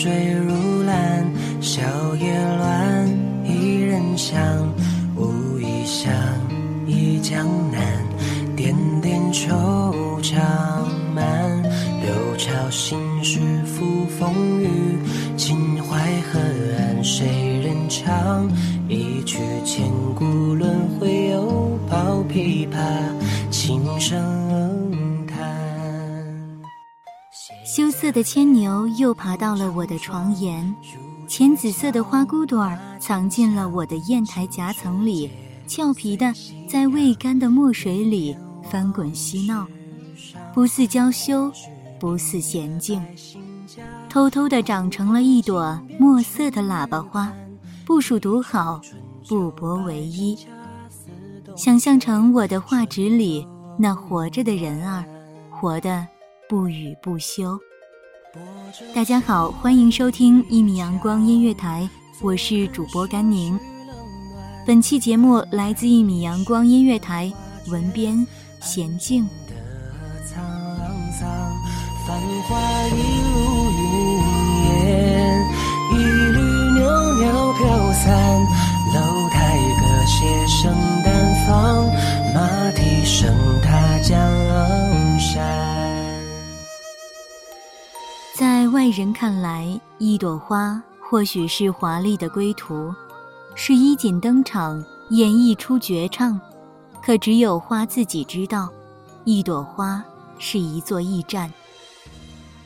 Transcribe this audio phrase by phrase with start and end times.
[0.00, 1.26] 水如蓝，
[1.60, 1.82] 笑
[2.20, 3.08] 也乱，
[3.44, 4.38] 一人香，
[5.16, 6.14] 无意想
[6.86, 7.80] 忆江南，
[8.54, 9.50] 点点惆
[10.22, 10.36] 怅
[11.12, 11.60] 满，
[12.00, 14.68] 六朝心事付风雨，
[15.36, 16.38] 秦淮河
[16.78, 17.26] 岸谁
[17.64, 18.48] 人唱？
[18.88, 20.24] 一曲千古
[20.54, 22.78] 轮回，又抱琵琶，
[23.50, 24.16] 轻声
[24.48, 24.87] 叹。
[27.68, 30.74] 羞涩的牵牛又爬到了我的床沿，
[31.26, 35.30] 浅紫色的花骨朵儿藏进了我的砚台夹层里，
[35.66, 36.32] 俏皮的
[36.66, 38.34] 在未干的墨水里
[38.70, 39.66] 翻滚嬉闹，
[40.54, 41.52] 不似娇羞，
[42.00, 43.04] 不似娴静，
[44.08, 47.30] 偷偷的长成了一朵墨色的喇叭花，
[47.84, 48.80] 不属独好，
[49.28, 50.38] 不博唯一。
[51.54, 53.46] 想象成我的画纸里
[53.78, 55.04] 那活着的人儿，
[55.50, 56.06] 活得
[56.48, 57.58] 不语不休。
[58.94, 61.86] 大家好，欢迎收听一米阳光音乐台，
[62.22, 63.58] 我是主播甘宁。
[64.66, 67.30] 本期节目来自一米阳光音乐台，
[67.66, 68.26] 文编
[68.62, 69.28] 娴静。
[72.06, 72.96] 繁华一
[73.34, 73.36] 路
[73.70, 73.84] 云
[74.70, 75.46] 烟，
[75.92, 76.38] 一缕
[76.80, 78.08] 袅袅飘散。
[78.94, 80.16] 楼台歌榭
[80.48, 80.72] 声
[81.04, 81.12] 淡
[81.46, 81.84] 放，
[82.32, 83.28] 马蹄声
[83.60, 84.16] 踏江
[88.88, 92.90] 外人看来，一朵花或许是华丽的归途，
[93.54, 96.40] 是衣锦登场，演绎出绝唱。
[97.02, 98.66] 可只有花自己知道，
[99.24, 100.02] 一朵花
[100.38, 101.52] 是一座驿站。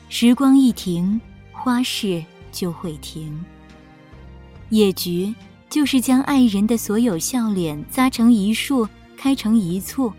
[0.07, 1.19] 时光一停，
[1.51, 2.23] 花事
[2.53, 3.43] 就会停。
[4.69, 5.35] 野菊
[5.69, 10.13] 就是将爱人的所有笑脸扎成一束，开成一簇，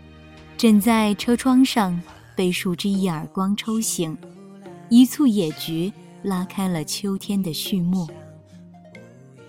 [0.55, 1.99] 枕在车窗上，
[2.35, 4.15] 被树枝一耳光抽醒。
[4.89, 5.91] 一簇野菊
[6.23, 8.07] 拉开了秋天的序幕。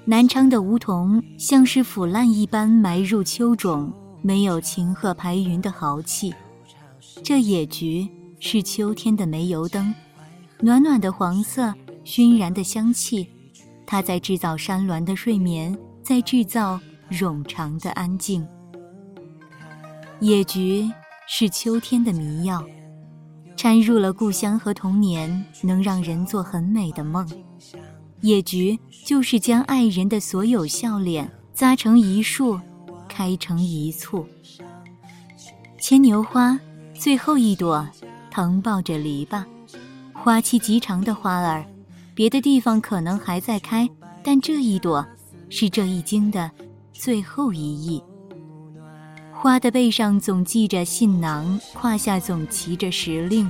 [0.05, 3.93] 南昌的梧桐像是腐烂一般埋入秋种，
[4.23, 6.33] 没有晴鹤排云的豪气。
[7.23, 8.09] 这野菊
[8.39, 9.93] 是秋天的煤油灯，
[10.61, 11.75] 暖暖的黄色，
[12.05, 13.29] 熏然的香气，
[13.85, 16.81] 它在制造山峦的睡眠，在制造
[17.11, 18.47] 冗长的安静。
[20.21, 20.91] 野菊
[21.29, 22.65] 是秋天的迷药。
[23.67, 27.29] 掺入了故乡和童年，能让人做很美的梦。
[28.21, 32.61] 野菊就是将爱人的所有笑脸扎成一束，
[33.09, 34.25] 开成一簇。
[35.81, 36.57] 牵牛花
[36.95, 37.85] 最后一朵，
[38.31, 39.43] 藤抱着篱笆，
[40.13, 41.67] 花期极长的花儿，
[42.15, 43.91] 别的地方可能还在开，
[44.23, 45.05] 但这一朵
[45.51, 46.49] 是这一经的
[46.93, 48.01] 最后一翼。
[49.39, 53.49] 花的背上总系着信囊，胯下总骑着时令。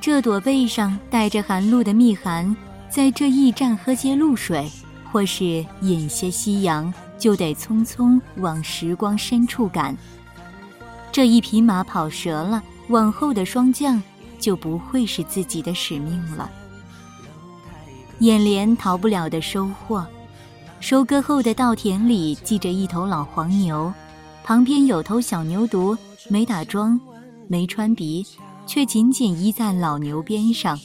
[0.00, 2.54] 这朵背上带着寒露的密函，
[2.90, 4.68] 在这驿站喝些露水，
[5.12, 9.96] 或是饮些夕阳，就得匆匆往时光深处赶。
[11.12, 14.02] 这一匹马跑折了，往后的霜降
[14.40, 16.50] 就不会是自己的使命了。
[18.18, 20.04] 眼帘逃不了的收获，
[20.80, 23.92] 收割后的稻田里系着一头老黄牛，
[24.44, 25.96] 旁边有头小牛犊，
[26.28, 27.00] 没打桩，
[27.48, 28.24] 没穿鼻，
[28.66, 30.78] 却紧紧依在老牛边上。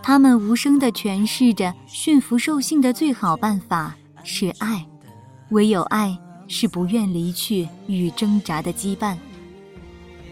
[0.00, 4.86] 他们无声地诠释着驯服兽性的最好办法是爱，
[5.50, 6.16] 唯有爱
[6.46, 9.16] 是不愿离去与挣扎的羁绊。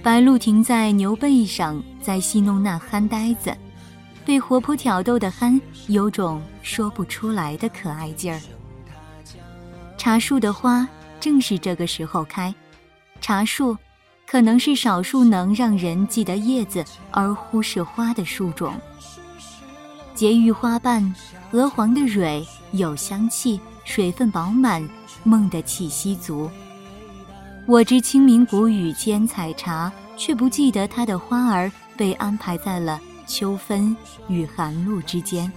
[0.01, 3.53] 白鹿停在牛背上，在戏弄那憨呆子。
[4.25, 8.41] 被活泼挑逗的憨，有种说不出来的可爱劲儿。
[9.99, 10.87] 茶树的花
[11.23, 12.53] 正是这个时候开，
[13.21, 13.79] 茶树
[14.27, 18.75] 可能是少数能让人记得叶子而忽视花的树种。
[20.17, 21.15] 结于花瓣，
[21.53, 24.87] 鹅黄的蕊有香气，水分饱满，
[25.23, 26.51] 梦的气息足。
[27.69, 33.01] 我知清明谷雨间采茶，却不记得它的花儿被安排在了。
[33.29, 33.97] 秋分
[34.27, 35.51] 与寒露之间，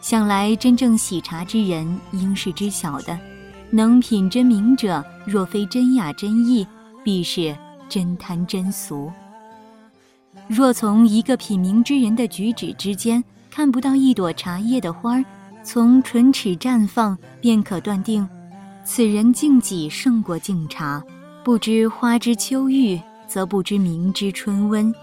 [0.00, 3.18] 想来真正喜茶之人应是知晓的。
[3.74, 6.64] 能品真名者，若非真雅真意，
[7.02, 7.52] 必是
[7.88, 9.10] 真贪真俗。
[10.46, 15.24] 若从一个品茗之人的举止之间看不到一朵茶叶的花儿
[15.64, 18.28] 从唇齿绽放，便可断定，
[18.84, 21.02] 此人敬己胜过敬茶。
[21.42, 24.94] 不知花之秋郁，则不知茗之春温。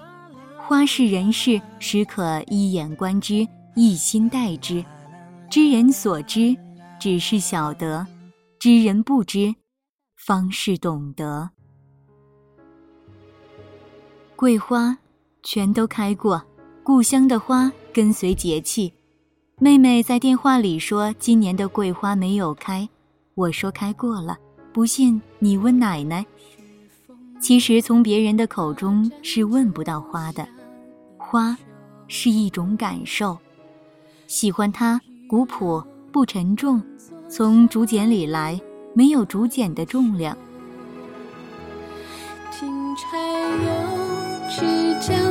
[0.55, 3.45] 花是人事，实可一眼观之，
[3.75, 4.81] 一心待之。
[5.49, 6.55] 知人所知，
[6.97, 8.05] 只是晓得；
[8.61, 9.55] 知人不知，
[10.15, 11.49] 方是懂得。
[14.35, 14.95] 桂花
[15.41, 16.39] 全都开过，
[16.83, 18.93] 故乡的花跟随节气。
[19.57, 22.87] 妹妹在电话里说今年的桂花没有开，
[23.33, 24.37] 我说开过了，
[24.71, 26.23] 不信你问奶奶。
[27.41, 30.47] 其实从别人的口中是问不到花的。
[31.17, 31.57] 花，
[32.07, 33.35] 是一种感受，
[34.27, 36.79] 喜欢它古朴不沉重，
[37.33, 38.59] 从竹简里来，
[38.93, 40.37] 没有竹简的重量。
[42.51, 43.17] 金钗
[43.63, 43.69] 又
[44.49, 44.59] 只
[44.99, 45.30] 将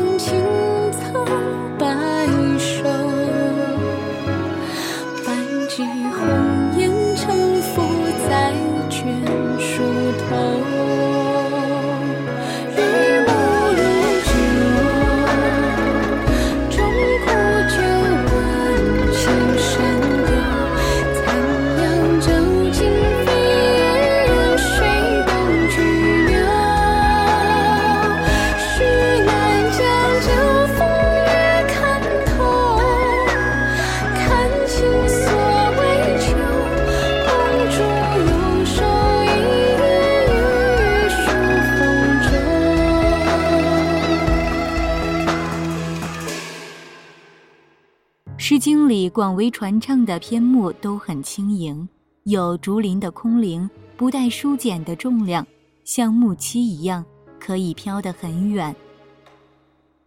[48.91, 51.89] 里广为传唱的篇目都很轻盈，
[52.25, 55.47] 有竹林的空灵，不带书简的重量，
[55.85, 57.05] 像木漆一样，
[57.39, 58.75] 可以飘得很远。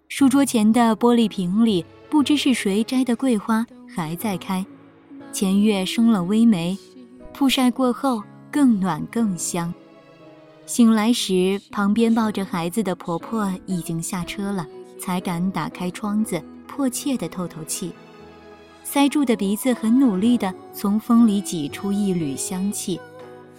[0.09, 4.65] 书桌前的玻璃瓶里，不知是谁摘的桂花还在开，
[5.31, 6.77] 前月生了微梅，
[7.33, 8.21] 曝晒过后
[8.51, 9.73] 更暖更香。
[10.65, 14.67] 醒来时，旁边抱着孩子的婆婆已经下车了，
[14.99, 17.93] 才敢打开窗子，迫切地透透气。
[18.83, 22.99] 塞住的鼻子很努力地从风里挤出一缕香气，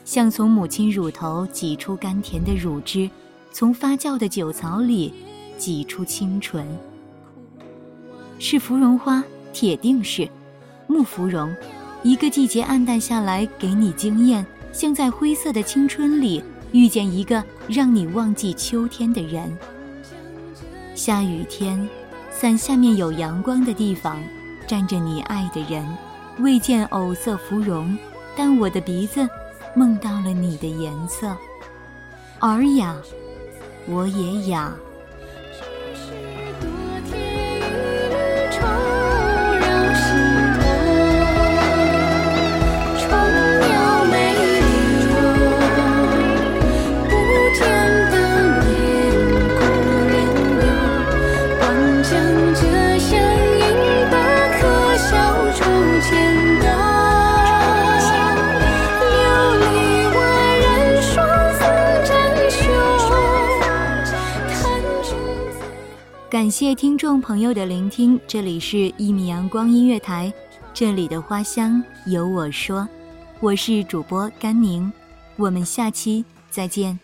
[0.05, 3.11] 像从母亲乳头挤出甘甜的乳汁，
[3.51, 5.13] 从发酵的酒槽里
[5.59, 6.65] 挤出清纯。
[8.39, 10.29] 是芙蓉花，铁定是
[10.87, 11.53] 木芙蓉。
[12.03, 19.51] 一个季节暗淡下来，给你惊艳，像在灰色的青春里遇见一个让你忘记秋天的人。
[20.95, 21.89] 下雨天，
[22.31, 24.23] 伞下面有阳光的地方。
[24.67, 25.87] 站着你爱的人，
[26.39, 27.97] 未见藕色芙蓉，
[28.37, 29.29] 但我的鼻子
[29.75, 31.37] 梦到了你的颜色。
[32.41, 32.97] 尔雅，
[33.87, 34.73] 我也雅。
[66.45, 70.31] 感谢听众朋友的聆听，这里是《一米阳光音乐台》，
[70.75, 72.87] 这里的花香由我说，
[73.41, 74.93] 我是主播甘宁，
[75.37, 77.01] 我们下期再见。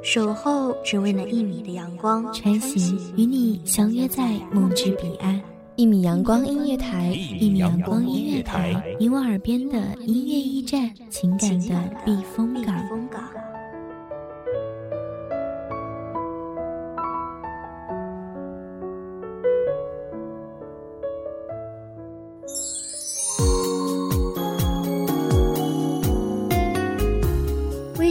[0.00, 5.42] 守候只为那一米的阳光，穿行与你相约在梦之彼岸。
[5.74, 9.76] 一米阳光音乐台，一米阳光音乐台，你我耳边的
[10.06, 13.05] 音乐驿站，情感的避风港。